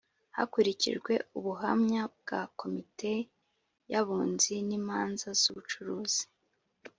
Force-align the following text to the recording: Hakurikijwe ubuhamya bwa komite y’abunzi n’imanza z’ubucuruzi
Hakurikijwe 0.37 1.13
ubuhamya 1.37 2.01
bwa 2.17 2.41
komite 2.59 3.13
y’abunzi 3.91 4.53
n’imanza 4.67 5.27
z’ubucuruzi 5.41 6.23